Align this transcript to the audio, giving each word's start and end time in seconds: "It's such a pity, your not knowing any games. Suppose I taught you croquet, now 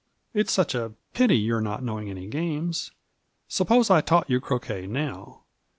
"It's 0.33 0.51
such 0.51 0.73
a 0.73 0.93
pity, 1.13 1.37
your 1.37 1.61
not 1.61 1.83
knowing 1.83 2.09
any 2.09 2.25
games. 2.25 2.89
Suppose 3.47 3.91
I 3.91 4.01
taught 4.01 4.31
you 4.31 4.41
croquet, 4.41 4.87
now 4.87 5.43